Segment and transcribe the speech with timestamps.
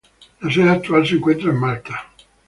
[0.39, 2.07] Su sede actual se encuentra en Malta.